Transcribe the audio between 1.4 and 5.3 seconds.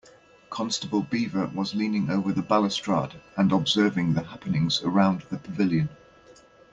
was leaning over the balustrade and observing the happenings around